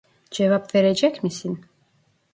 Cevap 0.31 0.75
verecek 0.75 1.23
misin 1.23 1.65